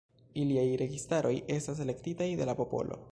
[0.43, 3.03] Iliaj registaroj estas elektitaj de la popolo.